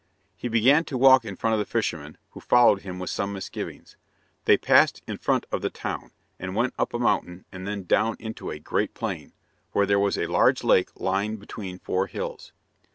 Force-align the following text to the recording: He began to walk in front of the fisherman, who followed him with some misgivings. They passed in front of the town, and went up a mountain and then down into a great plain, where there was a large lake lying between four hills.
He 0.35 0.47
began 0.47 0.83
to 0.85 0.97
walk 0.97 1.25
in 1.25 1.35
front 1.35 1.53
of 1.53 1.59
the 1.59 1.71
fisherman, 1.71 2.17
who 2.31 2.39
followed 2.39 2.81
him 2.81 2.97
with 2.97 3.11
some 3.11 3.33
misgivings. 3.33 3.97
They 4.45 4.57
passed 4.57 5.03
in 5.05 5.19
front 5.19 5.45
of 5.51 5.61
the 5.61 5.69
town, 5.69 6.09
and 6.39 6.55
went 6.55 6.73
up 6.79 6.95
a 6.95 6.97
mountain 6.97 7.45
and 7.51 7.67
then 7.67 7.83
down 7.83 8.15
into 8.19 8.49
a 8.49 8.57
great 8.57 8.95
plain, 8.95 9.31
where 9.73 9.85
there 9.85 9.99
was 9.99 10.17
a 10.17 10.25
large 10.25 10.63
lake 10.63 10.89
lying 10.99 11.37
between 11.37 11.77
four 11.77 12.07
hills. 12.07 12.51